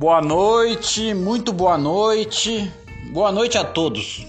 [0.00, 2.72] Boa noite, muito boa noite.
[3.12, 4.26] Boa noite a todos.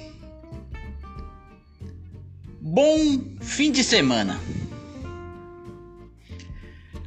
[2.59, 4.37] Bom fim de semana.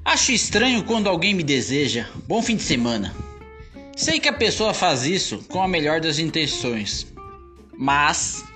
[0.02, 3.14] Acho estranho quando alguém me deseja bom fim de semana.
[3.94, 7.06] Sei que a pessoa faz isso com a melhor das intenções,
[7.76, 8.46] mas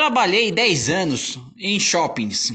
[0.00, 2.54] Trabalhei 10 anos em shoppings,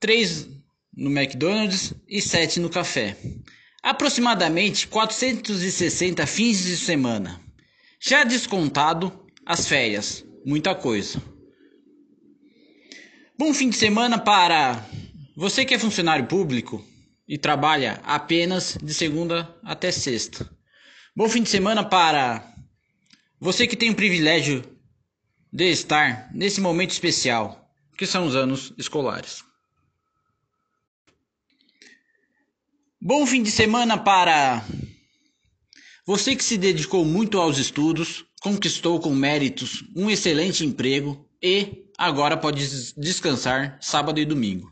[0.00, 0.48] 3
[0.96, 3.14] no McDonald's e 7 no café.
[3.82, 7.38] Aproximadamente 460 fins de semana.
[8.00, 9.12] Já descontado
[9.44, 11.22] as férias, muita coisa.
[13.38, 14.82] Bom fim de semana para
[15.36, 16.82] você que é funcionário público
[17.28, 20.50] e trabalha apenas de segunda até sexta.
[21.14, 22.50] Bom fim de semana para
[23.38, 24.64] você que tem o privilégio
[25.52, 29.44] de estar nesse momento especial, que são os anos escolares.
[33.00, 34.64] Bom fim de semana para
[36.06, 42.36] você que se dedicou muito aos estudos, conquistou com méritos um excelente emprego e agora
[42.36, 42.66] pode
[42.96, 44.70] descansar sábado e domingo.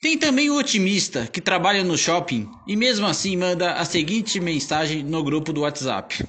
[0.00, 5.02] Tem também o otimista que trabalha no shopping e mesmo assim manda a seguinte mensagem
[5.02, 6.24] no grupo do WhatsApp: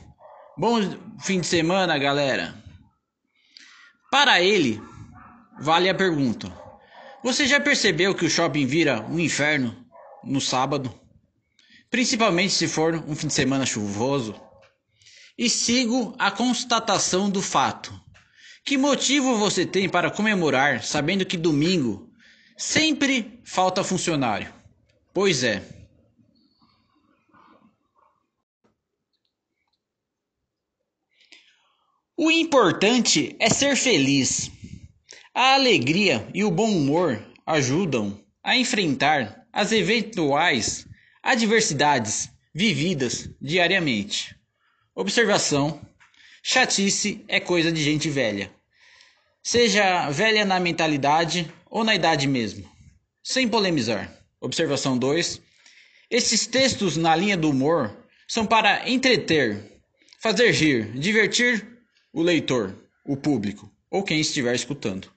[0.58, 0.80] Bom
[1.20, 2.62] fim de semana, galera.
[4.12, 4.82] Para ele,
[5.58, 6.52] vale a pergunta:
[7.24, 9.74] Você já percebeu que o shopping vira um inferno
[10.22, 10.94] no sábado?
[11.90, 14.36] Principalmente se for um fim de semana chuvoso?
[15.38, 17.98] E sigo a constatação do fato.
[18.66, 22.12] Que motivo você tem para comemorar sabendo que domingo
[22.58, 24.54] sempre falta funcionário?
[25.14, 25.64] Pois é.
[32.24, 34.52] O importante é ser feliz.
[35.34, 40.86] A alegria e o bom humor ajudam a enfrentar as eventuais
[41.24, 44.36] adversidades vividas diariamente.
[44.94, 45.82] Observação:
[46.44, 48.52] chatice é coisa de gente velha.
[49.42, 52.70] Seja velha na mentalidade ou na idade mesmo.
[53.24, 54.16] Sem polemizar.
[54.40, 55.42] Observação 2.
[56.08, 59.82] Esses textos na linha do humor são para entreter,
[60.22, 61.72] fazer rir, divertir
[62.14, 65.12] o leitor, o público ou quem estiver escutando.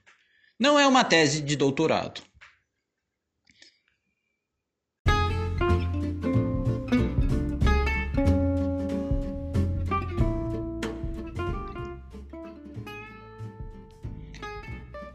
[0.58, 2.22] Não é uma tese de doutorado.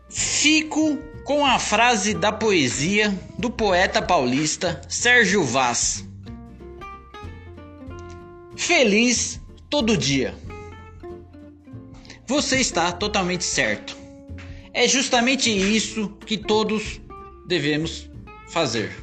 [0.10, 6.06] Fico com a frase da poesia do poeta paulista Sérgio Vaz.
[8.56, 9.40] Feliz
[9.70, 10.34] todo dia.
[12.30, 13.98] Você está totalmente certo.
[14.72, 17.02] É justamente isso que todos
[17.48, 18.08] devemos
[18.50, 18.96] fazer.